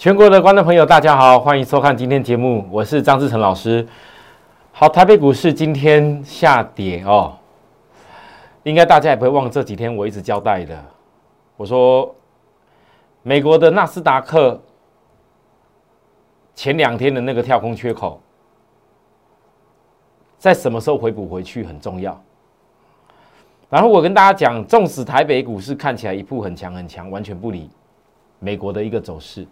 [0.00, 3.86] 全国的观众朋友，大家好，欢迎收看今天节目，我是张志成老师。
[4.72, 7.36] 好，台北股市今天下跌哦，
[8.62, 10.82] 应该大家也不会忘这几天我一直交代的，
[11.58, 12.14] 我说
[13.22, 14.58] 美国的纳斯达克
[16.54, 18.18] 前两天的那个跳空缺口，
[20.38, 22.18] 在什么时候回补回去很重要。
[23.68, 27.68] 然后我跟大家讲，纵使台北股市看起来一步很强很强，完全不理
[28.38, 29.46] 美国的一个走势。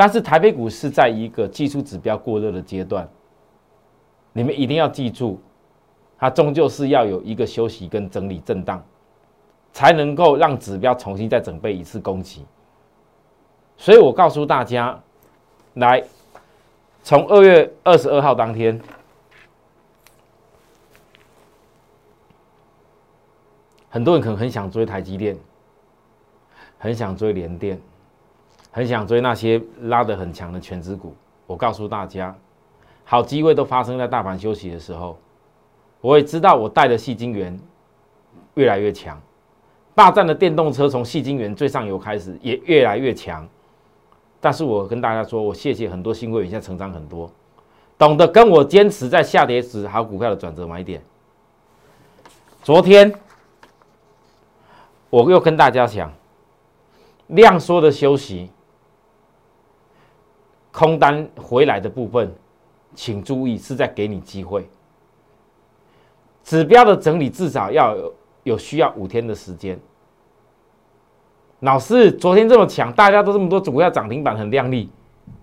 [0.00, 3.06] 但是台北股市在一个技术指标过热的阶段，
[4.32, 5.38] 你们一定要记住，
[6.16, 8.82] 它终究是要有一个休息跟整理震荡，
[9.74, 12.46] 才能够让指标重新再准备一次攻击。
[13.76, 14.98] 所以我告诉大家，
[15.74, 16.02] 来，
[17.02, 18.80] 从二月二十二号当天，
[23.90, 25.36] 很多人可能很想追台积电，
[26.78, 27.78] 很想追联电。
[28.70, 31.14] 很想追那些拉得很强的全指股，
[31.46, 32.34] 我告诉大家，
[33.04, 35.18] 好机会都发生在大盘休息的时候。
[36.00, 37.58] 我也知道我带的细晶圆
[38.54, 39.20] 越来越强，
[39.94, 43.46] 霸占的电动车从细晶圆最上游开始也越来越强。
[44.40, 47.30] 但是我跟大家说，我谢谢很多新会员现在成长很多，
[47.98, 51.02] 懂得跟我坚持在下跌时好股票的转折买点。
[52.62, 53.12] 昨天
[55.10, 56.10] 我又跟大家讲，
[57.26, 58.48] 量缩的休息。
[60.72, 62.32] 空单回来的部分，
[62.94, 64.68] 请注意是在给你机会。
[66.42, 69.78] 指标的整理至少要有有需要五天的时间。
[71.60, 74.90] 老师，昨天这么强，大家都这么多股票涨停板很亮丽，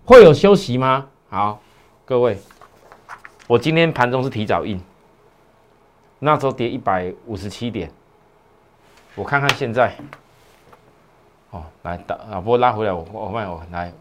[0.04, 1.08] 会有休息吗？
[1.30, 1.62] 好，
[2.06, 2.38] 各位，
[3.46, 4.82] 我今天盘中是提早印，
[6.20, 7.92] 那时候跌一百五十七点，
[9.14, 9.96] 我看看现在，
[11.52, 13.94] 哦，来打啊，不过拉回来，我我卖我来。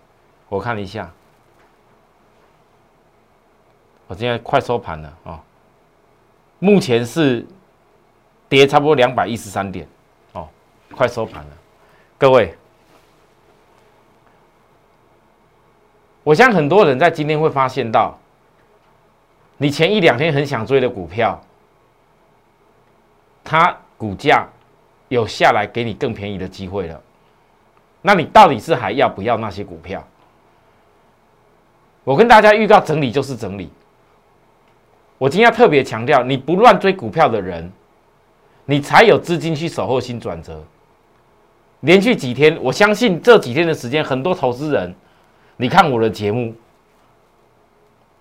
[0.57, 1.12] 我看了一下，
[4.07, 5.45] 我现在快收盘了啊！
[6.59, 7.47] 目前是
[8.49, 9.87] 跌差不多两百一十三点
[10.33, 10.49] 哦，
[10.94, 11.50] 快收盘了。
[12.17, 12.56] 各位，
[16.25, 18.19] 我相信很多人在今天会发现到，
[19.59, 21.38] 你前一两天很想追的股票，
[23.44, 24.49] 它股价
[25.09, 26.99] 有下来给你更便宜的机会了。
[28.00, 30.03] 那你到底是还要不要那些股票？
[32.06, 33.69] 我跟大家预告，整理就是整理。
[35.19, 37.69] 我今天要特别强调，你不乱追股票的人，
[38.65, 40.62] 你才有资金去守候新转折。
[41.81, 44.94] 连续几天，我相信这几天的时间，很多投资人，
[45.56, 46.55] 你看我的节目，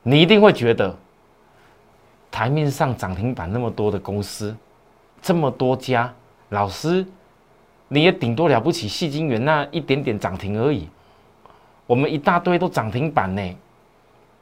[0.01, 0.97] 你一定会觉得，
[2.31, 4.55] 台面上涨停板那么多的公司，
[5.21, 6.11] 这么多家，
[6.49, 7.05] 老师，
[7.87, 10.89] 你也顶多了不起，细晶圆那一点点涨停而已，
[11.85, 13.55] 我们一大堆都涨停板呢。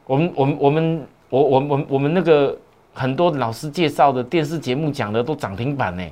[0.06, 2.58] 我们我们我们我我我我们那个
[2.94, 6.04] 很多老师介绍的电视节目讲的都涨停板呢。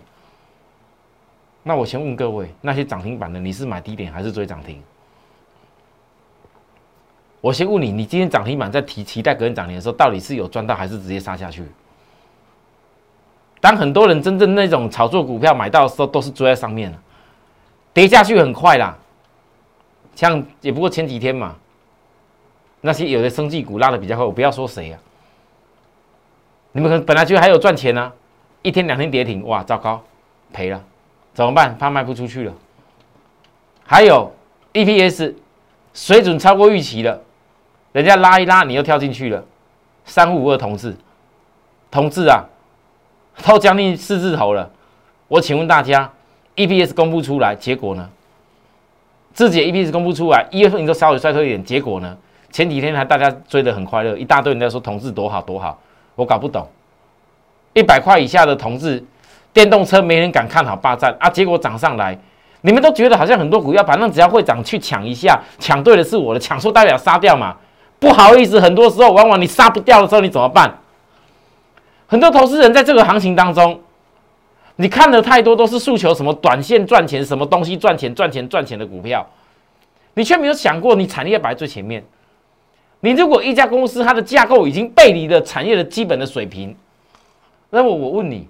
[1.64, 4.82] 那我先问各位，那些涨停板的，你是买低点还是追涨停？
[7.40, 11.66] 我先问你，你今天涨停板在提期待隔天涨停的时候，到底是有赚到还是直接杀下去？
[13.60, 16.98] 当很多人真正那种炒作股票买到的时候，都是追在上面了，
[17.94, 18.98] 跌下去很快啦。
[20.16, 21.56] 像也不过前几天嘛。
[22.82, 24.98] 那些有的生技股拉的比较快，我不要说谁呀。
[26.72, 28.12] 你们可能本来就还有赚钱呢，
[28.62, 30.02] 一天两天跌停，哇，糟糕，
[30.52, 30.82] 赔了，
[31.34, 31.78] 怎么办？
[31.78, 32.54] 怕卖不出去了。
[33.86, 34.32] 还有
[34.74, 35.34] EPS
[35.94, 37.22] 水准超过预期了，
[37.92, 39.44] 人家拉一拉，你又跳进去了。
[40.06, 40.96] 三五五二同志，
[41.92, 42.44] 同志啊，
[43.46, 44.72] 都将近四字头了。
[45.28, 46.12] 我请问大家
[46.56, 48.10] ，EPS 公布出来，结果呢？
[49.34, 52.18] 自己的 EPS 公布出来，一月份你都稍微衰退一点，结果呢？
[52.52, 55.80] 前几天还大家追得很快乐，一大堆人在说同志多好多好，
[56.16, 56.68] 我搞不懂。
[57.74, 59.02] 一百块以下的同志
[59.54, 62.18] 电动车没人敢看好霸占啊，结果涨上来，
[62.62, 67.56] 你们都觉得好像很多股票，反正只要会涨去抢一下，抢对的是我的，抢错代表杀掉嘛。
[68.00, 70.78] 不好意思，很多时候往往你杀不掉的时候，你怎么办？
[72.08, 73.80] 很多投资人在这个行情当中，
[74.76, 79.26] 你看的太多都是诉求什么短线赚钱，什么东西赚钱赚钱赚钱的股票，
[80.16, 82.04] 你却没有想过你产业摆在最前面。
[83.02, 86.76] 你如果一家公司它的架构已经背离了产业的基本的水平，
[87.70, 88.48] 那么我问你，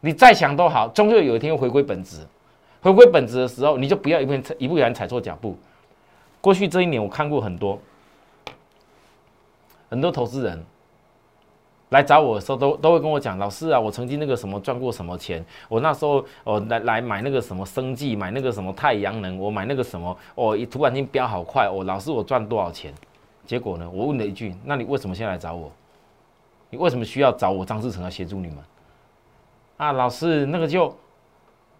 [0.00, 2.18] 你再想都好，终究有一天回归本质。
[2.82, 5.56] 回归本质的时候，你就不要一步一步然踩错脚步。
[6.42, 7.80] 过去这一年，我看过很多
[9.88, 10.62] 很多投资人
[11.88, 22.92] 来找我的时候，都都会跟我讲，老师啊，我曾经那个什么赚过什么钱，我那时候哦来来买那个什么生计，买那个什么太阳能，我买那个什么，哦，突然间飙好快，哦，老师我赚多少钱？
[23.46, 25.70] 结果呢，我问了一句，那你为什么现在来找我？
[26.70, 28.58] 你为什么需要找我张志成来协助你们？
[29.76, 30.96] 啊，老师，那个就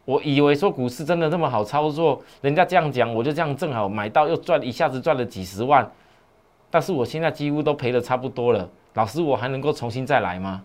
[0.05, 5.91] 我以为说股市真的那么好操作，人家这样讲，我就这样正好买到，又赚一下子赚了几十万，
[6.71, 8.69] 但是我现在几乎都赔的差不多了。
[8.95, 10.63] 老师，我还能够重新再来吗？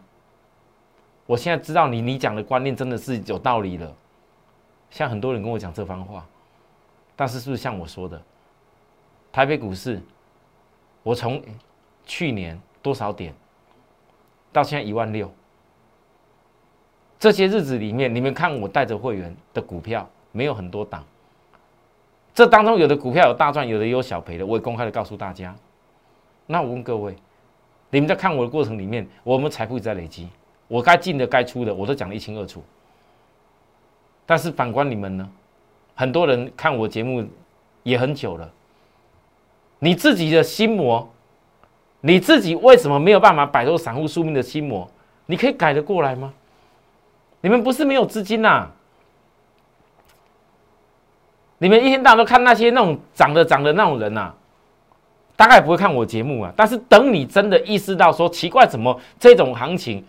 [1.26, 3.96] 我现在知道你你讲的观念真的是有道理了。
[4.90, 6.26] 像很多人跟我讲这番话，
[7.16, 8.20] 但是是不是像我说的，
[9.32, 10.02] 台北股市，
[11.04, 11.42] 我从
[12.06, 13.34] 去年多少点
[14.52, 15.32] 到现在一万六，
[17.20, 21.04] 这些日子里面，你们看我带着会员的股票没有很多档，
[22.34, 25.56] 这当中有的股票有大赚，有的有小赔的，我也公开的告诉大家。
[26.46, 27.16] 那我问各位。
[27.92, 30.30] 你们在看我的过程里面，我们财富在累积，
[30.68, 32.64] 我该进的、该出的，我都讲的一清二楚。
[34.28, 35.28] 但是反观你们呢？
[35.96, 37.28] 很多人看我节目
[37.82, 38.54] 也很久了，
[39.80, 41.10] 你自己的心魔，
[42.02, 44.90] 你自己为什么没有办法摆脱散户宿命的心魔？
[45.26, 46.34] 你可以改得过来吗？
[47.42, 48.68] 你们不是没有资金呐？
[51.58, 54.34] 你们一天到晚都看那些那种涨的涨的那种人呐？
[55.36, 60.04] 大概不会看我节目啊，但是等你真的意识到说奇怪，怎么这种行情，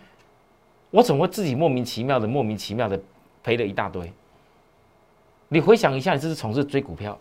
[0.89, 2.99] 我怎么会自己莫名其妙的、莫名其妙的
[3.41, 4.11] 赔了一大堆？
[5.47, 7.17] 你回想一下，你这是从事追股票，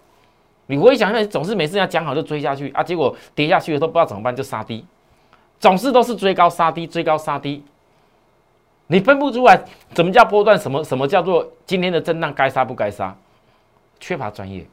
[0.70, 4.86] 你回想一下，总是每次要讲好就追下去啊，结果跌下去了都不知道怎么办就杀低，
[5.58, 7.64] 总是都是追高杀低，追高杀低，
[8.86, 9.60] 你分不出来
[9.92, 13.16] 怎么叫波段，什么什么叫做今天的震荡该杀不该杀，
[13.98, 14.64] 缺乏专业。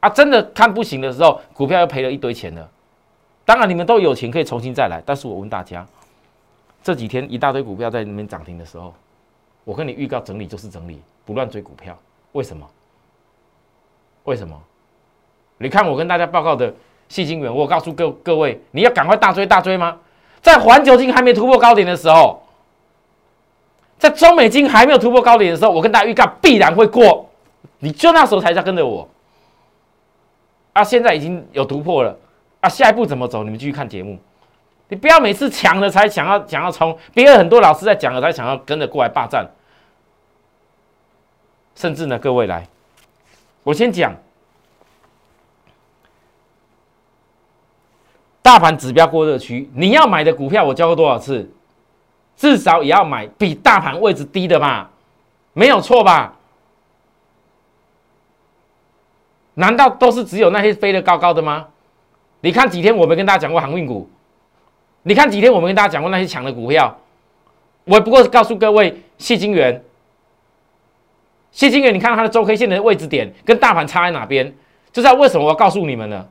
[0.00, 2.70] 啊，真的看不行的时候，股票又赔了一堆钱了。
[3.46, 5.02] 当然，你们都有钱可以重新再来。
[5.04, 5.86] 但是我问大家，
[6.82, 8.94] 这几天一大堆股票在那边涨停的时候，
[9.64, 11.98] 我跟你预告整理就是整理，不乱追股票。
[12.32, 12.68] 为什么？
[14.24, 14.62] 为什么？
[15.62, 16.74] 你看我跟大家报告的
[17.08, 19.98] 细金元，我告诉各各位，你要赶快大追大追吗？
[20.40, 22.42] 在环球金还没突破高点的时候，
[23.98, 27.28] 在中美金还没有突破高点的时候，我跟大家预告必然会过。
[27.80, 29.06] 你就那时候才在跟着我。
[30.72, 32.16] 啊，现在已经有突破了，
[32.60, 33.44] 啊，下一步怎么走？
[33.44, 34.18] 你们继续看节目，
[34.88, 39.46] 你不要每次抢了才想要想要冲，别人很多老师在讲了才想要跟着过来霸占，
[41.74, 42.66] 甚至呢，各位来，
[43.62, 44.14] 我先讲，
[48.42, 51.50] 大盘指标过热区，你要买的股票我教过多少次，
[52.36, 54.90] 至少也要买比大盘位置低的吧，
[55.52, 56.34] 没有错吧？
[59.54, 61.66] 难道都是只有那些飞得高高的吗？
[62.40, 64.08] 你看几天我没跟大家讲过航运股，
[65.02, 66.96] 你看几天我没跟大家讲过那些强的股票，
[67.84, 69.84] 我不过是告诉各位，谢金元，
[71.52, 74.50] 谢金元，你看它的周 K 线的位置点跟大盘差在哪边？
[74.92, 76.26] 就知道为什么我要告诉你们了。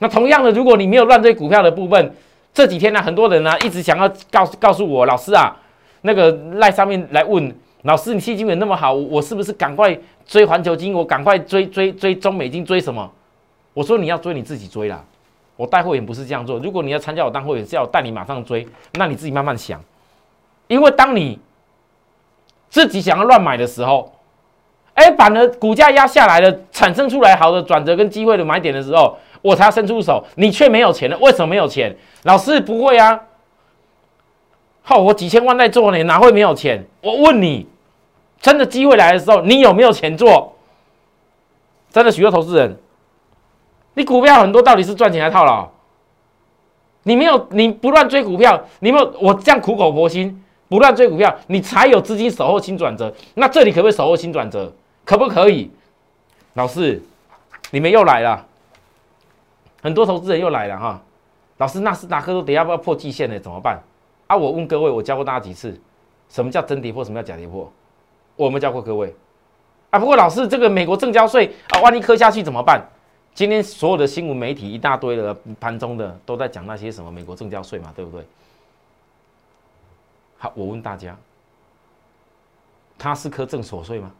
[0.00, 2.14] 那同样的，如果你没有乱追股票的部分，
[2.52, 5.56] 这几天呢，很多人呢一直想要告告诉我，老师啊，
[6.02, 7.54] 那个赖上面来问。
[7.84, 10.92] 老师，你基金元那么好，我是不是赶快追环球金？
[10.92, 12.62] 我赶快追追追中美金？
[12.62, 13.10] 追什么？
[13.72, 15.02] 我说你要追你自己追啦，
[15.56, 16.58] 我带会员不是这样做。
[16.58, 19.80] 如果你要参加我当会员，是要带你马上追，那你自己慢慢想。
[20.66, 21.38] 因为当你
[22.68, 24.12] 自己想要乱买的时候，
[24.92, 31.18] 哎，反而股价压下来了，产生出来好的转折跟机会的买点的时候，我才伸出手，你却没有钱了。
[31.18, 31.96] 为什么没有钱？
[32.24, 33.20] 老师不会啊。
[34.82, 36.84] 好，我几千万在做呢，哪会没有钱？
[37.02, 37.66] 我问你，
[38.40, 40.56] 真的机会来的时候，你有没有钱做？
[41.90, 42.76] 真的许多投资人，
[43.94, 45.68] 你股票很多，到底是赚钱还套牢？
[47.02, 53.12] 你没有，你不乱追股票，你没有我这样苦口婆心不乱追股票，你才有资金守候新转折。
[53.34, 54.72] 那这里可不可以守候新转折？
[55.04, 55.70] 可不可以？
[56.54, 57.02] 老师，
[57.70, 58.46] 你们又来了，
[59.82, 61.02] 很多投资人又来了哈。
[61.58, 63.78] 老师，纳斯达克都等下要破季线了，怎么办？
[64.26, 64.36] 啊！
[64.36, 65.78] 我问各位，我教过大家几次，
[66.28, 67.70] 什么叫真跌破，什么叫假跌破？
[68.36, 69.14] 我们教过各位
[69.90, 69.98] 啊。
[69.98, 72.82] 不过老师，这个美国正交税啊，万一磕下去怎么办？
[73.34, 78.26] 今天所有的新闻媒体一大堆的盘中的都在讲那些什么美国正交税嘛，对不对？
[80.38, 81.16] 好，我问大家，
[82.96, 84.12] 它是磕正所税吗？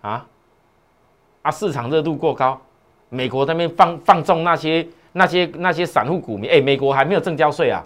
[0.00, 0.26] 啊？
[1.42, 1.50] 啊？
[1.50, 2.60] 市场热度过高，
[3.08, 7.84] 美国那边放放纵那些那些那些散户股民，哎，美国还没有正交税啊？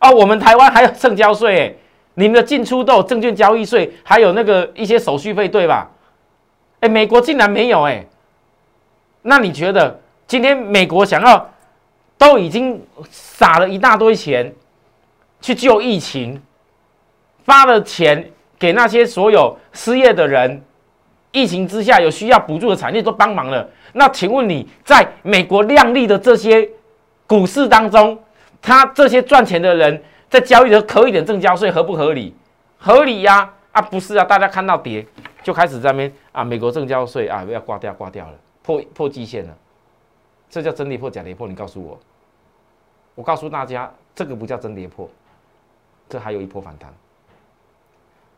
[0.00, 1.78] 哦，我们台湾还有证交税，
[2.14, 5.90] 你们的进出都证券交易税，还有那个一些手续费，对吧？
[6.80, 8.04] 哎，美国竟然没有哎，
[9.22, 11.48] 那你觉得今天美国想要
[12.18, 14.52] 都已经撒了一大堆钱，
[15.40, 16.42] 去救疫情，
[17.44, 20.62] 发了钱给那些所有失业的人，
[21.32, 23.68] 疫情之下有需要补助的产业都帮忙了。
[23.94, 26.68] 那请问你在美国亮丽的这些
[27.26, 28.18] 股市当中，
[28.60, 32.34] 他这些赚钱的人在交易的可以点正交税合不合理？
[32.78, 33.52] 合理呀！
[33.72, 35.06] 啊，不是啊，大家看到跌
[35.42, 39.56] 就开始在那边啊，美国正交税啊要挂掉挂掉了，破破季线了，
[40.50, 41.48] 这叫真跌破假跌破？
[41.48, 41.98] 你告诉我，
[43.14, 45.08] 我告诉大家，这个不叫真跌破，
[46.06, 46.92] 这还有一波反弹，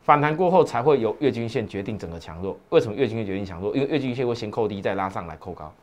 [0.05, 2.55] 反弹过后才会有月均线决定整个强弱。
[2.69, 3.75] 为什么月均线决定强弱？
[3.75, 5.73] 因为月均线会先扣低再拉上来扣高，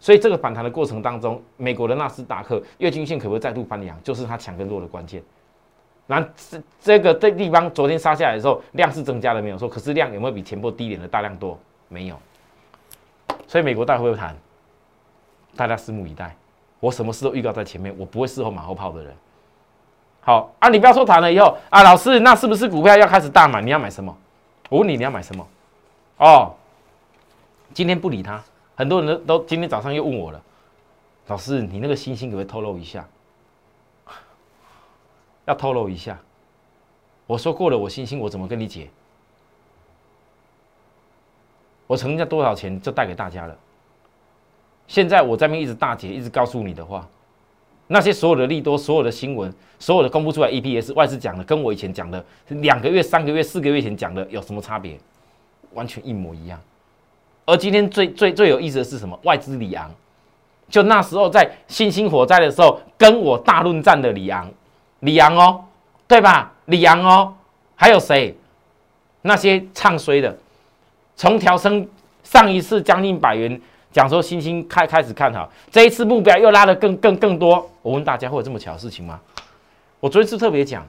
[0.00, 5.22] 所以这个反弹的过程当中，美国的纳斯达克月均线可不可以再度翻阳，就是它强跟弱的关键。
[6.08, 11.56] 那这这个这地方昨天杀下来的时候，量是增加了没有错，可是量有没有比前波低点的大量多？
[11.88, 12.18] 没有。
[13.46, 14.36] 所以美国大会会谈，
[15.54, 16.34] 大家拭目以待。
[16.80, 19.14] 我什么事都预告在前面，我不会事后马后炮的人。
[20.24, 23.60] 好啊，你不要说谈了以后啊，老师，那是不是股票要开始大买？
[23.60, 24.16] 你要买什么？
[24.70, 25.46] 我问你，你要买什么？
[26.16, 26.54] 哦，
[27.74, 28.42] 今天不理他，
[28.74, 30.42] 很多人都都今天早上又问我了，
[31.26, 33.06] 老师，你那个星星可不可以透露一下？
[35.44, 36.18] 要透露一下，
[37.26, 38.88] 我说过了，我星星我怎么跟你解？
[41.86, 43.54] 我成交多少钱就带给大家了。
[44.86, 47.06] 现在我这边一直大解，一直告诉你的话，
[47.88, 54.98] 那些所有的利多、所有的新闻、所有的公布出来 EPS 外资讲的，跟我以前讲的两个月、三个月、四个月前讲的有什么差别？
[55.72, 56.58] 完全一模一样。
[57.46, 59.18] 而今天最最最有意思的是什么？
[59.24, 59.90] 外资里昂，
[60.68, 64.50] 就那时候在星星火灾的时候跟我大论战的里昂。
[65.00, 65.62] 李阳哦，
[66.08, 66.50] 对吧？
[66.64, 67.34] 李阳哦，
[67.74, 68.34] 还有谁？
[69.20, 70.34] 那些唱衰的，
[71.16, 71.86] 从调升
[72.22, 73.60] 上一次将近百元，
[73.94, 77.70] 讲说星星开开始看好，这一次目标又拉的更更更多。
[77.80, 79.20] 我问大家，会有这么巧的事情吗？
[80.00, 80.84] 我昨天是特别讲，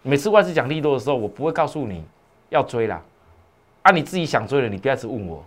[0.00, 2.02] 每次外资讲利多的时候，我不会告诉你
[2.48, 3.02] 要追啦。
[3.82, 5.44] 啊，你自己想追了，你不要去问我。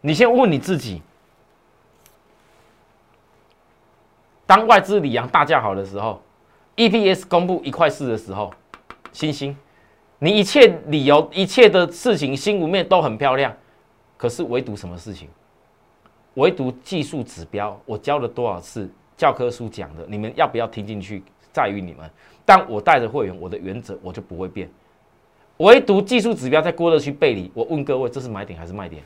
[0.00, 1.00] 你先问你自己，
[4.44, 6.20] 当外资李阳大价好的时候。
[6.74, 8.52] EPS 公布一块四的时候，
[9.12, 9.56] 星星，
[10.18, 13.54] 你一切理由、一切的事情、新闻面都很漂亮，
[14.16, 15.28] 可是唯独什么事情？
[16.34, 21.22] 唯独技术指标，我教了多少次教科书讲的，你们要不要听进去，
[21.52, 22.10] 在于你们。
[22.44, 24.68] 但我带着会员，我的原则我就不会变。
[25.58, 29.02] 唯独技术指标在过热区背离，我问各位，这是买点还是卖点？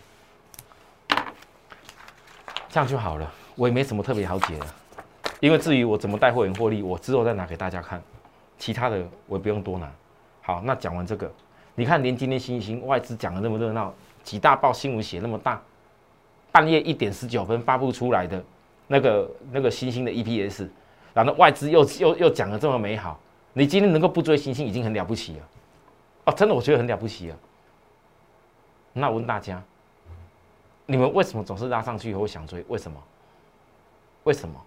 [2.69, 4.67] 这样就好了，我也没什么特别好解的。
[5.41, 8.03] 因为至于我怎么带会员获利，我之后再拿给大家看，
[8.59, 9.93] 其他的我也不用多拿。
[10.41, 11.31] 好，那讲完这个，
[11.75, 13.93] 你看连今天星星外资讲的那么热闹，
[14.23, 15.61] 几大报新闻写那么大，
[16.57, 18.43] 半夜一点十九分发布出来的
[18.87, 20.67] 那个那个星星的 EPS，
[21.13, 23.21] 然后外资又又又讲的这么美好，
[23.53, 25.49] 你今天能够不追星星已经很了不起了。
[26.25, 27.37] 哦，真的我觉得很了不起了。
[28.95, 29.63] 那我问大家，
[30.87, 32.65] 你们为什么总是拉上去以后想追？
[32.69, 32.99] 为什么？
[34.25, 34.59] 为什么？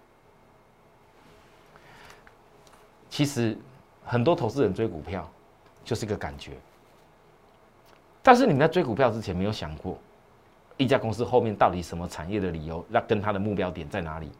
[3.08, 3.58] 其实
[4.04, 5.28] 很多投资人追股票
[5.84, 6.52] 就是一个感觉，
[8.22, 9.98] 但是你们在追股票之前没有想过，
[10.80, 14.30] 一家公司后面到底什么产业的理由，那跟它的目标点在哪里？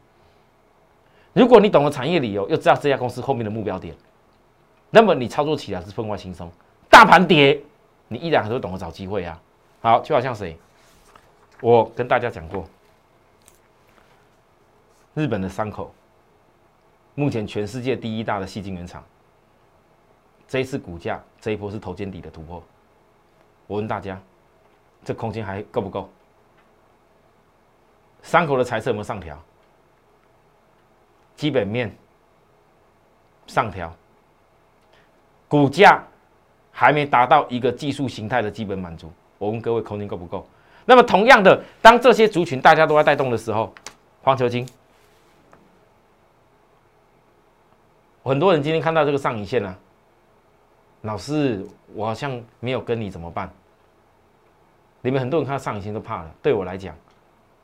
[1.33, 3.95] 如果你懂了产业理由，又知道这家公司后面的目标点，
[4.89, 6.51] 那么你操作起来是分外轻松。
[6.89, 7.61] 大盘跌，
[8.07, 9.39] 你依然还是懂得找机会啊。
[9.81, 10.57] 好，就好像谁，
[11.61, 12.65] 我跟大家讲过，
[15.13, 15.93] 日本的三口。
[17.13, 19.03] 目前全世界第一大的细晶圆厂，
[20.47, 22.63] 这一次股价这一波是头肩底的突破。
[23.67, 24.19] 我问大家，
[25.03, 26.09] 这空间还够不够？
[28.21, 29.37] 三口的财色有没有上调？
[31.35, 31.91] 基本面
[33.47, 33.91] 上调，
[35.47, 36.03] 股价
[36.71, 39.11] 还没达到一个技术形态的基本满足。
[39.39, 40.47] 我问各位，空间够不够？
[40.85, 43.73] 那么同样的，当这些族群大家都在带动的时候，
[44.21, 44.67] 黄球金。
[48.23, 49.75] 很多人今天看到这个上影线呢，
[51.01, 53.51] 老师，我好像没有跟你怎么办？
[55.01, 56.31] 你们很多人看到上影线都怕了。
[56.39, 56.95] 对我来讲，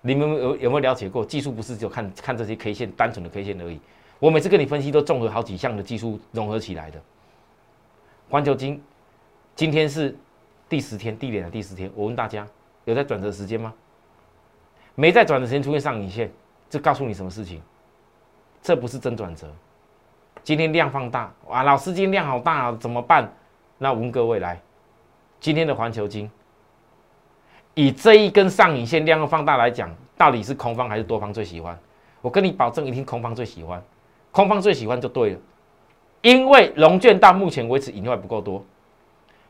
[0.08, 1.26] 你们有有没有了解过？
[1.26, 3.78] 技术不是就看看这些 K 线，单纯的 K 线而已。
[4.20, 7.02] 我每次跟你分析都综合好几项的技术融合起来的。
[8.30, 8.82] 环球金
[9.54, 10.16] 今天是
[10.70, 11.92] 第十天，地点的第十天。
[11.94, 12.48] 我问大家，
[12.86, 13.74] 有在转折时间吗？
[14.96, 16.32] 没在转折时间出现上影线，
[16.70, 17.62] 这告诉你什么事情？
[18.62, 19.46] 这不是真转折。
[20.42, 23.30] 今天量放大哇，老师今天量好大啊，怎么办？
[23.78, 24.58] 那我问各位来，
[25.42, 26.32] 今天的环球金，
[27.78, 31.78] 以这一根上影线量放大来讲，到底是空方还是多方最喜欢？
[32.22, 33.80] 我跟你保证，一定空方最喜欢，
[34.32, 35.38] 空方最喜欢就对了，
[36.24, 38.66] 因为龙券到目前为止盈利还不够多。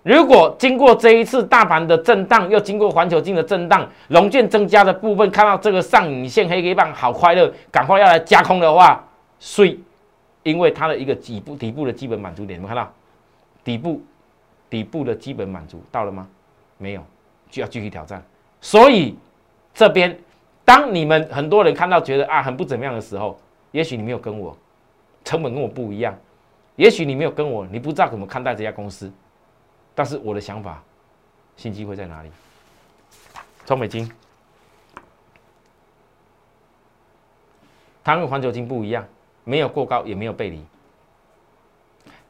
[0.04, 9.02] 如果经过这一次大盘的震荡，又经过环球金的震荡，龙券增加的部分，看到这个上影线黑黑棒好快乐，赶快要来加空的话，
[9.40, 9.80] 所以
[10.44, 12.92] 因为它的一个底部底部的基本满足点，有没有看到
[13.64, 14.02] 底部
[14.70, 16.28] 底部的基本满足到了吗？
[16.78, 17.02] 没有，
[17.50, 18.24] 就要继续挑战。
[18.62, 19.16] 所以
[19.74, 20.18] 这边
[20.66, 23.40] 当你们很多人看到觉得啊很不怎么样的时候，
[23.72, 24.58] 也许你没有跟我
[25.24, 26.18] 成本跟我不一样，
[26.76, 29.12] 也许你没有跟我，你不知道怎么看待这家公司。
[29.94, 30.82] 但是我的想法，
[31.56, 32.30] 新机会在哪里？
[33.66, 34.10] 中美金，
[38.04, 39.06] 它跟环球金不一样，
[39.44, 40.64] 没有过高，也没有背离。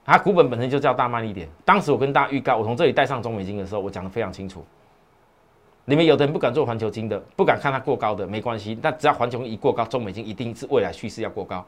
[0.05, 1.47] 它股本本身就叫大慢一点。
[1.65, 4.65] 当时我跟大家预告，我从这里带上中美金的时候，我讲的非常清楚。
[5.89, 8.77] 你们有的人不敢做环球金的，不敢看它过高的，没关系。
[8.81, 11.65] 但只要环球一过高，中美金一定是未来趋势要过高。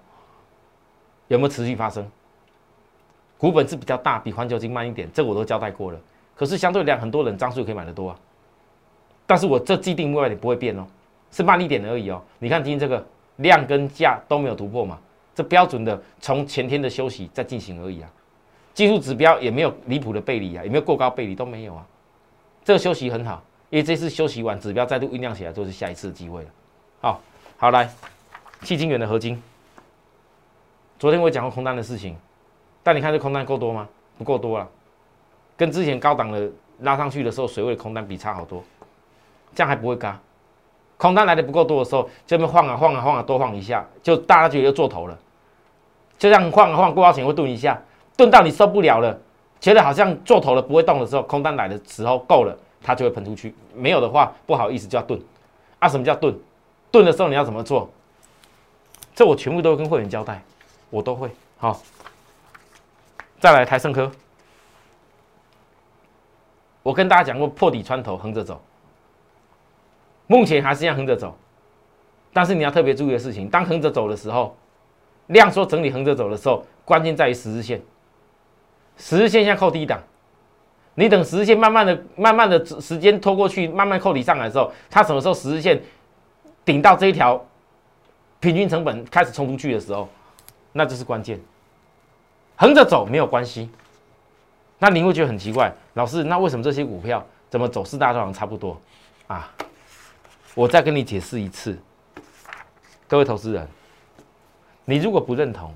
[1.30, 2.06] 有没有持续发生？
[3.38, 5.98] 股本是比较大，比环球金慢一点，这我都交代过了。
[6.36, 8.20] 可是相对量，很多人张数可以买得多啊。
[9.26, 10.86] 但是我这既定目标点不会变哦，
[11.32, 12.22] 是慢一点而已哦。
[12.40, 13.02] 你看今天这个
[13.38, 15.00] 量跟价都没有突破嘛，
[15.34, 18.12] 这标准的从前天的休息在进行而已啊。
[18.74, 21.88] 技术指标也没有离谱的背离啊，也没有过高背离都没有啊。
[22.66, 26.50] 这个休息很好，因为这次休息完，指标再度酝酿起来，就是下一次的机会了。
[27.02, 27.22] 好，
[27.58, 27.90] 好来，
[28.64, 29.42] 迄金元的合金，
[30.98, 32.18] 昨天我讲过空单的事情。
[32.82, 33.88] 但你看这空单够多吗？
[34.18, 34.68] 不够多了，
[35.56, 36.50] 跟之前高档的
[36.80, 38.64] 拉上去的时候，水位的空单比差好多，
[39.54, 40.20] 这样还不会嘎。
[40.98, 45.18] 空单来的不够多的时候，这边晃啊晃啊晃啊，多晃一下，就大家觉得又做头了，
[46.18, 47.80] 就这样晃啊晃，过高前会顿一下，
[48.18, 49.18] 顿到你受不了了，
[49.60, 53.54] 觉得好像做头了不会动的时候，空单来的时候够了，它就会喷出去。
[53.74, 55.20] 没有的话，不好意思，就要顿。
[55.80, 56.38] 啊，什么叫顿？
[56.92, 57.90] 顿的时候你要怎么做？
[59.16, 60.42] 这我全部都跟会员交代，
[60.90, 61.82] 我都会好。
[63.40, 64.12] 再来台盛科，
[66.84, 68.62] 我跟大家讲过破底穿头横着走，
[70.28, 71.38] 目前还是一样横着走，
[72.34, 74.56] 但是你要特别注意的事情，当横着走的时候，
[75.28, 77.82] 量缩整理横着走的时候，关键在于十日线，
[78.98, 80.02] 十日线现在扣低档，
[81.00, 85.82] 你等十日线慢慢的、慢慢的时间拖过去，慢慢扣底上来的时候，它什么时候十日线
[86.66, 87.42] 顶到这一条
[88.42, 90.10] 平均成本开始冲出去的时候，
[90.74, 91.40] 那就是关键。
[92.58, 93.70] 横着走没有关系，
[94.78, 98.78] 那你会觉得很奇怪，老师，那为什么这些股票怎么走势大好像差不多
[99.28, 99.50] 啊？
[100.54, 101.80] 我再跟你解释一次，
[103.08, 103.66] 各位投资人，
[104.84, 105.74] 你如果不认同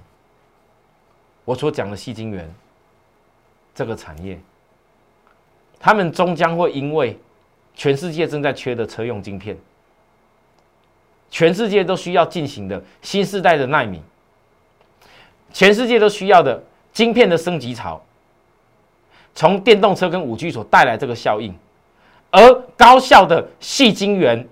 [1.46, 2.54] 我所讲的细晶圆
[3.74, 4.38] 这个产业，
[5.84, 7.20] 他们终将会因为
[7.76, 9.58] 全世界正在缺的车用晶片，
[11.30, 14.02] 全世界都需要进行的新时代的纳米，
[15.52, 16.64] 全世界都需要的。
[16.94, 18.00] 晶片的升级潮，
[19.34, 21.52] 从电动车跟五 G 所带来这个效应，
[22.30, 24.48] 而高效的细晶圆，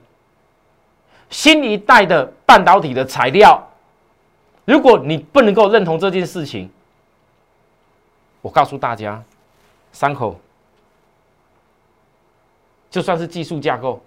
[1.30, 3.70] 新一代的半导体的材料，
[4.66, 6.68] 如果你不能够认同这件事情，
[8.42, 9.24] 我告诉大家，
[9.92, 10.40] 三口
[12.92, 14.00] 就算是技术架构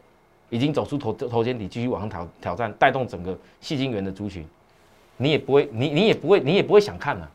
[0.50, 4.46] 已经走出头头肩底，继续往上挑挑战，带动整个细晶圆的族群，
[5.16, 7.28] 你也不会，你你也不会，你也不会想看了。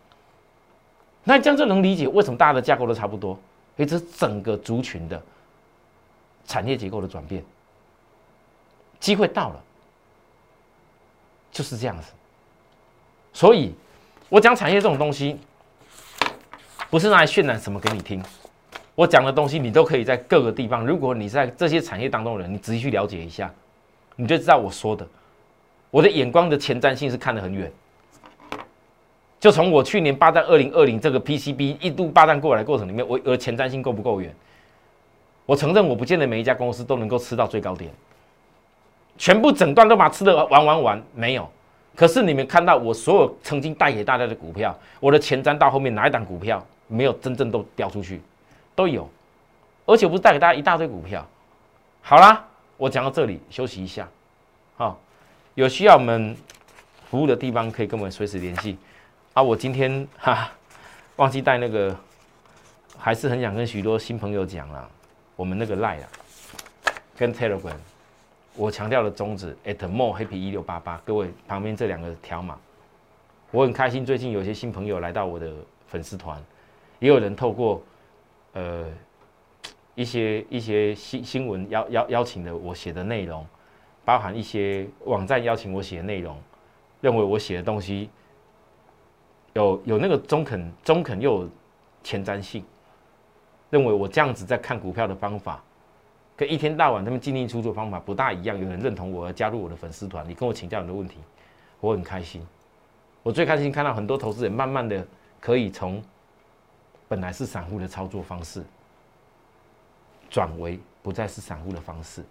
[1.24, 3.34] 那这样就能理解为什么大家的架构都差不多，
[3.76, 5.22] 因为这是整个族群的
[6.46, 7.44] 产业结构的转变，
[9.00, 9.64] 机会到了，
[11.52, 12.12] 就是这样子。
[13.34, 13.74] 所以，
[14.30, 15.38] 我讲产业这种东西，
[16.90, 18.24] 不是拿来渲染什么给你听，
[19.00, 20.86] 我讲的东西你都可以在各个地方。
[20.86, 23.50] 如果你在这些产业当中的人，你仔细去了解一下，
[24.18, 25.08] 你就知道我说的，
[25.90, 27.72] 我的眼光的前瞻性是看得很远。
[29.40, 34.36] 就从我去年霸占二零二零这个 PCB 一度霸占过来过程里面，我我的前瞻性够不够远？
[35.46, 37.90] 我承认我不见得每一家公司都能够吃到最高点，
[39.18, 41.50] 全部整段都把吃的完完完没有。
[41.96, 48.20] 可是你们看到我所有曾经带给大家的股票，我的前瞻到后面哪一档股票没有真正都掉出去？
[48.80, 49.10] 都有，
[49.86, 51.28] 而且不是带给大家一大堆股票。
[52.02, 52.46] 好啦，
[52.78, 54.08] 我讲到这里休息一下，
[54.78, 54.98] 好，
[55.56, 56.34] 有需要我们
[57.10, 58.78] 服务的地方可以跟我们随时联系。
[59.34, 60.50] 啊，我今天 哈
[61.18, 61.94] 忘记带那个，
[62.98, 64.89] 还是很想跟许多新朋友讲啦。
[65.36, 66.08] 我们那个 Line 啊，
[67.18, 67.76] 跟 Telegram，
[68.56, 72.58] 我强调的宗旨 at more happy 一六八八，各位旁边这两个条码，
[73.52, 74.06] 我很开心。
[74.06, 75.52] 最近有些新朋友来到我的
[75.89, 76.42] 粉丝团，
[77.00, 77.84] 也有人透过
[78.54, 78.86] 呃
[79.96, 83.46] 一些一些新新闻邀邀邀请的我写的内容，
[84.06, 86.38] 包含一些网站邀请我写的内容，
[87.02, 88.10] 认为我写的东西。
[89.54, 91.50] 有有那个中肯中肯又有
[92.04, 92.64] 前瞻性，
[93.72, 95.62] 认为我这样子在看股票的方法，
[96.38, 98.58] 跟一天到晚他们进进出出方法不大一样。
[98.58, 101.18] 有人认同我，加入我的粉丝团，你跟我请教很多问题，
[101.80, 102.46] 我很开心。
[103.24, 105.06] 我最开心看到很多投资人慢慢的
[105.40, 106.02] 可以从
[107.10, 108.63] 本来是散户的操作方式，
[110.30, 112.24] 转为不再是散户的方式，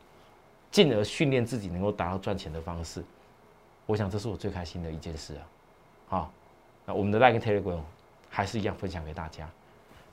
[0.70, 3.04] 进而训练自己能够达到赚钱的方式。
[3.86, 5.42] 我想这是我最开心的一件事啊！
[6.08, 6.32] 好，
[6.86, 7.80] 那我们的 Like Telegram
[8.30, 9.48] 还是一样分享给大家，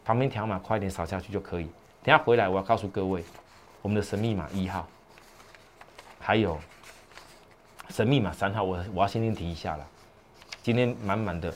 [0.04, 1.66] 旁边条码快点扫下去就可以。
[2.02, 3.24] 等下回来我要告诉各位，
[3.82, 4.88] 我们的神秘码一号，
[6.20, 6.58] 还有
[7.90, 9.88] 神秘码三号，我我要先先提一下了。
[10.64, 11.54] 今天满满的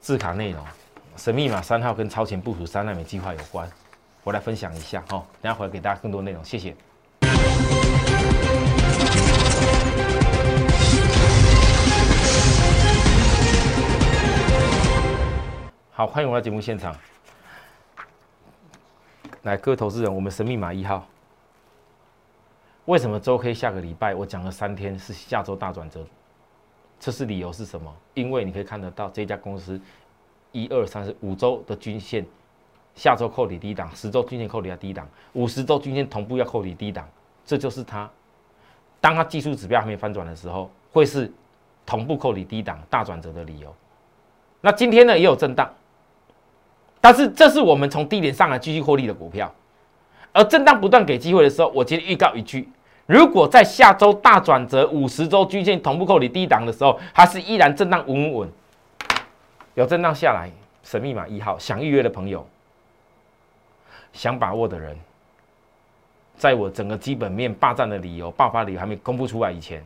[0.00, 0.64] 字卡内容，
[1.20, 3.70] 神秘码三号跟超前部署三纳米计划有关，
[4.24, 5.22] 我来分享一下哈。
[5.42, 6.74] 等下回来给大家更多内容，谢谢。
[15.92, 16.96] 好，欢迎回到节目现场。
[19.42, 21.06] 来，各位投资人，我们神秘码一号，
[22.86, 26.02] 为什么周 K 下个礼拜我讲了三天是下周大转折？
[26.98, 27.94] 这是理由是什么？
[28.12, 29.80] 因为你可以看得到这家公司
[30.52, 32.24] 一二三四五周的均线，
[32.94, 37.08] 下周扣底低档，十周均线扣底要低档，五十周均线同步要扣底低档，
[37.44, 38.08] 这就是它。
[39.00, 41.32] 当它技术指标还没翻转的时候，会是
[41.86, 43.74] 同步扣底低档大转折的理由。
[44.60, 45.72] 那今天呢也有震荡，
[47.00, 49.50] 但是这是我们从低点上来继续获利的股票，
[50.32, 52.68] 而震荡不断给机会的时候，我今天预告一句。
[53.06, 58.48] 如果在下周大转折五十周均线同步扣底低档的时候，还是依然震荡稳稳稳，
[59.74, 60.50] 有震荡下来，
[60.82, 62.46] 神秘码一号想预约的朋友，
[64.12, 64.98] 想把握的人，
[66.36, 69.84] 在我整个基本面霸占的理由、爆发理由还没公布出来以前，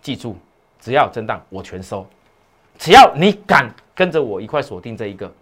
[0.00, 0.36] 记住，
[0.78, 2.06] 只要震荡我全收，
[2.78, 5.32] 只要你敢跟着我一块锁定这一个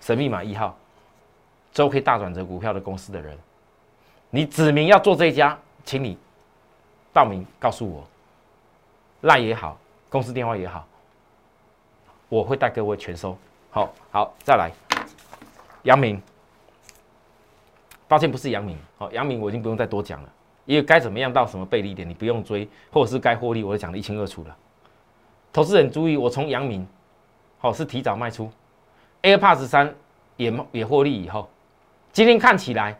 [0.00, 0.76] 神秘码一号
[1.72, 3.36] 周 K 大转折股票的公司的人，
[4.30, 6.18] 你指明要做这一家，请你。
[7.10, 8.06] 报名告诉我，
[9.22, 9.76] 赖也好，
[10.08, 10.86] 公司电话也好，
[12.28, 13.36] 我会带各位全收。
[13.70, 14.70] 好好，再来，
[15.82, 16.20] 杨明，
[18.06, 20.28] 抱歉不是杨明，好，杨明我已经不用再多讲了，
[20.64, 24.56] 因为该怎么样到什么背离点，你不用追，或者是该获利，我都讲的一清二楚了。
[25.52, 26.86] 投资人注意，我从杨明，
[27.58, 28.50] 好是提早卖出
[29.22, 29.94] ，AirPods 三
[30.36, 31.48] 也也获利以后，
[32.12, 32.98] 今天看起来，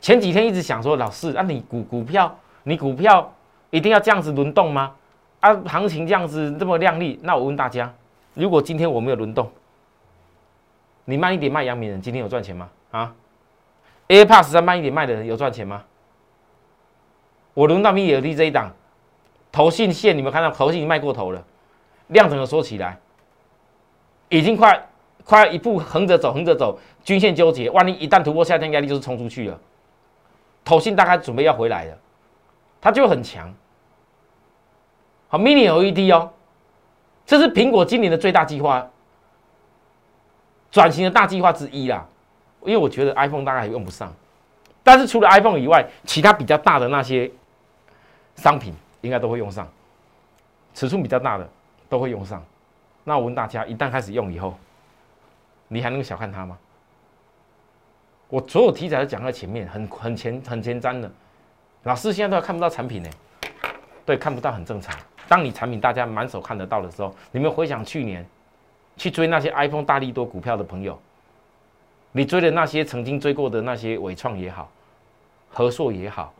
[0.00, 2.36] 前几天一直想说老师，那你股股票。
[2.68, 3.32] 你股票
[3.70, 4.92] 一定要这样子轮动吗？
[5.38, 7.94] 啊，行情这样子这么靓丽，那我问大家，
[8.36, 9.50] 如果今天我没有轮动，
[11.06, 12.68] 你慢一点卖阳明人，今天有赚钱吗？
[12.90, 13.14] 啊
[14.08, 15.82] ，AirPods 在慢一点卖的人有赚钱吗？
[17.54, 18.70] 我轮到 mini LED 这一档，
[19.50, 21.42] 头信线你们看到头信已经卖过头了，
[22.08, 22.98] 量整个说起来，
[24.28, 24.86] 已经快
[25.24, 29.58] 快一步横着走，横着走，均线纠结，万一一旦突破下降压力，就是冲出去了，
[30.62, 31.98] 头信大概准备要回来了。
[32.78, 33.52] 它就很强，
[35.28, 36.30] 好，Mini LED 哦，
[37.26, 38.88] 这是苹果今年的最大计划，
[40.70, 42.06] 转型的大计划之一啦。
[42.62, 44.12] 因为我觉得 iPhone 大概还用不上，
[44.82, 47.30] 但是除了 iPhone 以外，其他比较大的那些
[48.36, 49.68] 商品应该都会用上，
[50.74, 51.48] 尺寸比较大的
[51.88, 52.44] 都会用上。
[53.04, 54.58] 那我问大家，一旦开始用以后，
[55.68, 56.58] 你还能小看它吗？
[58.28, 61.08] 我所有题材都讲在前面，很很前很前瞻的。
[61.84, 63.10] 老师现在都看不到产品呢，
[64.04, 64.92] 对，看不到很正常。
[65.28, 68.24] 当你产品大家满手看得到的时候，你们回想去年
[68.96, 70.98] 去追那些 iPhone 大力多股票的朋友，
[72.12, 74.70] 你追的那些曾经追过的那些伟创也好，
[75.50, 76.32] 和硕也好，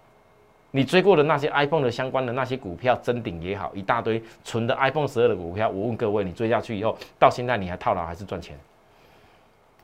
[0.70, 8.58] 你追过的那些 iPhone 的相关的那些股票，真顶也好，一大堆纯的 iPhone 十二的股票，我问各位，你追下去以后，到现在你还套牢还是赚钱？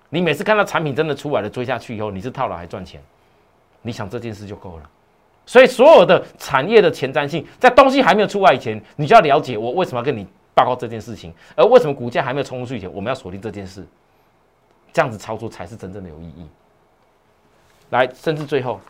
[0.08, 3.02] 你每次看到产品真的出来了，追下去以后，你是套牢还赚钱？
[3.80, 4.90] 你想这件事就够了。
[5.44, 10.24] 所以，所有的产业的前瞻性，在东西还没有出来以前，你就要了解我为什么要跟你
[10.54, 13.84] 报告这件事情，而为什么股价还没有冲出去前，我们要锁定这件事，
[14.92, 16.48] 这样子操作才是真正的有意义。
[17.90, 18.80] 来，甚至最后，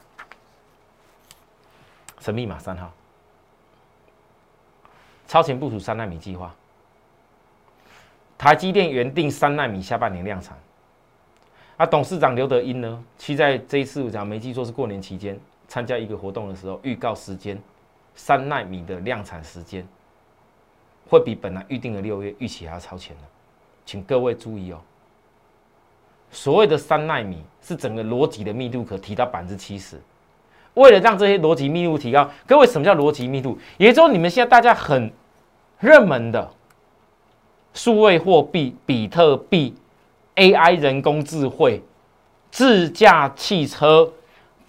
[2.20, 2.92] 神秘码三号，
[5.26, 6.54] 超前部署三纳米计划，
[8.36, 10.56] 台积电原定三纳米下半年量产，
[11.78, 15.40] 啊，董事长刘德英呢，其在这一次我讲没记错是过年期间。
[15.72, 17.58] 参加一个活动的时候，预告时间
[18.14, 19.82] 三纳米的量产时间
[21.08, 23.22] 会比本来预定的六月预期还要超前的，
[23.86, 24.78] 请各位注意哦。
[26.30, 29.98] 所谓的三纳米是整个逻辑的密度可提到百分之七十，
[30.74, 33.58] 为了让这些逻辑密度提高，各位什么叫逻辑密度？
[33.78, 35.10] 也就是说，你们现在大家很
[35.80, 36.50] 热门的
[37.72, 39.74] 数位货币、比特币、
[40.36, 41.82] AI 人工智慧、
[42.50, 44.12] 自驾汽车，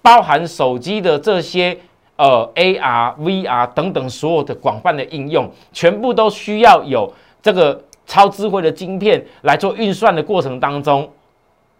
[0.03, 1.75] 包含手机的这些
[2.17, 7.11] 呃 AR、VR 等等所有的广泛的应用，全部都需要有
[7.41, 11.09] 这个超智慧的晶片来做运算的过程当中，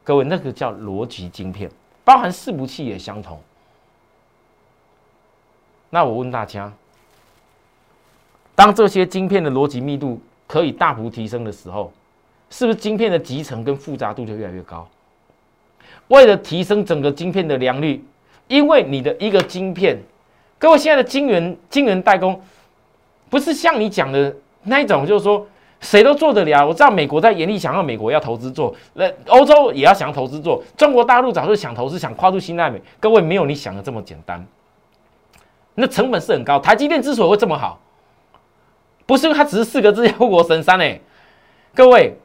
[0.04, 1.70] 各位那个叫逻辑晶片，
[2.04, 3.40] 包含伺服器也相同。
[5.90, 6.72] 那我问大家，
[8.56, 11.92] 当这些晶片的逻辑密度可以大幅提升的时候，
[12.50, 14.88] 是不是晶片的集成跟复杂度就越来越高？
[16.08, 18.04] 为了提升整个晶片的良率，
[18.48, 19.98] 因为你的一个晶片，
[20.60, 22.40] 各位现在的晶圆晶圆代工，
[23.30, 25.46] 不是像你讲的那一种，就是说
[25.80, 26.68] 谁都做得了。
[26.68, 32.82] 我知道美国在严厉想要美国要投资做，那欧洲也要想投资做，中国大陆早就想投资想跨入新纳美。
[33.00, 34.46] 各位没有你想的这么简单，
[35.76, 36.60] 那成本是很高。
[36.60, 37.80] 台积电之所以会这么好。
[39.06, 40.98] 不是因为它只是四个字护国神山哎，
[41.76, 42.16] 各位，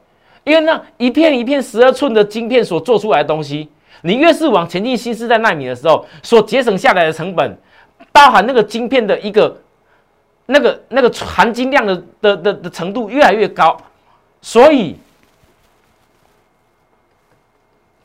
[0.45, 3.67] 因为那一片一片十二寸的晶片所做出来的东西，
[4.01, 7.57] 你越是往前进新时代纳米的时候，所节省下来的成本，
[8.11, 9.61] 包含那个晶片的一个
[10.45, 13.77] 那个那个含金量的的的的程度越来越高，
[14.41, 14.95] 所以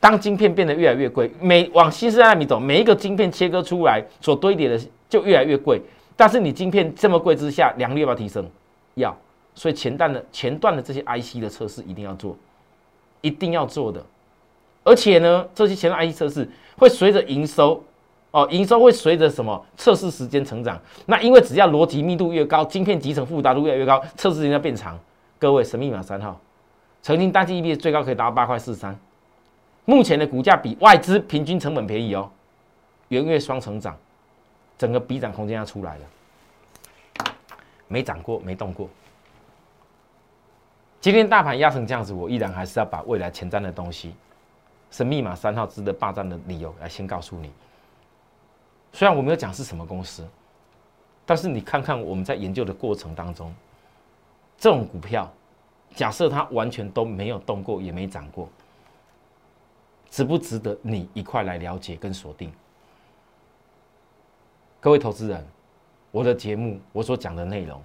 [0.01, 4.79] 当晶片变得越来越贵，每往新时代纳米走，每一个晶片切割出来所堆叠的
[5.09, 5.81] 就越来越贵，
[6.17, 8.47] 但是你晶片这么贵之下，良率要不要提升？
[8.95, 9.17] 要，
[9.55, 12.37] 所以前段的前段的这些 IC 的测试一定要做，
[13.23, 14.05] 一定要做的。
[14.85, 17.83] 而且呢，这些前段 IC 测试会随着营收
[18.31, 20.81] 哦，营收会随着什么测试时间成长。
[21.07, 24.99] 那因为只要逻辑密度越高，晶片集成复杂度越来越高，测试时间要变长。
[25.39, 26.41] 各位，神秘码三号，
[27.03, 28.97] 曾经单季 EPS 最高可以达到八块四三，
[29.85, 32.31] 目前的股价比外资平均成本便宜哦，
[33.09, 33.97] 元月双成长，
[34.77, 36.03] 整个比涨空间要出来了。
[37.89, 38.89] 没涨过，没动过。
[41.01, 44.15] 今天大盘压成这样子，我依然还是要把未来前瞻的东西，
[44.95, 47.51] 是密码三号值得霸占的理由来先告诉你。
[48.93, 50.25] 虽然我没有讲是什么公司，
[51.27, 53.53] 但是你看看我们在研究的过程当中，
[54.57, 55.29] 这种股票，
[55.97, 58.49] 假设它完全都没有动过，也没涨过，
[60.11, 62.53] 值不值得你一块来了解跟锁定？
[64.81, 65.45] 各位投资人。
[66.13, 67.83] 我的节目，我所讲的内容，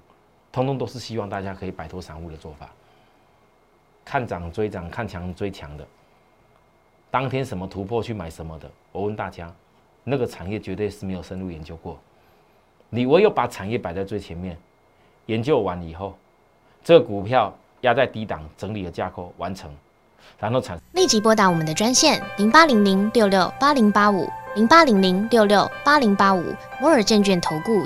[0.51, 2.69] 通通都是希望大家可以摆脱散户的做法，
[4.05, 5.87] 看涨追涨，看强追强的，
[7.11, 8.69] 当天什么突破去买什么的。
[8.91, 9.51] 我问大家，
[10.03, 11.97] 那个产业绝对是没有深入研究过。
[12.89, 14.57] 你唯有把产业摆在最前面，
[15.25, 16.17] 研究完以后，
[16.83, 19.71] 这个股票压在低档整理的架构完成，
[20.37, 24.27] 然后产立即拨打我们的专线零八零零六六八零八五。
[24.55, 26.43] 零八零零六六八零八五
[26.81, 27.85] 摩尔证券投顾